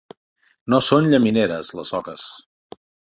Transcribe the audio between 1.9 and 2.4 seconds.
oques.